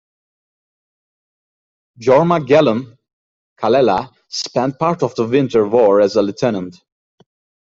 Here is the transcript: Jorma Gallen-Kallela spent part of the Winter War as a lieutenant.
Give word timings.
Jorma 2.01 2.39
Gallen-Kallela 2.43 4.11
spent 4.29 4.79
part 4.79 5.03
of 5.03 5.13
the 5.13 5.27
Winter 5.27 5.67
War 5.67 6.01
as 6.01 6.15
a 6.15 6.23
lieutenant. 6.23 6.75